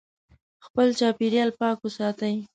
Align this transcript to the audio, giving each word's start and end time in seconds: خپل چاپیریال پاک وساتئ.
خپل 0.65 0.87
چاپیریال 0.99 1.49
پاک 1.59 1.77
وساتئ. 1.81 2.35